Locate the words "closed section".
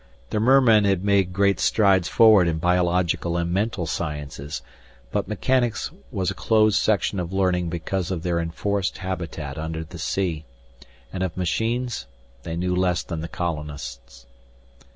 6.33-7.19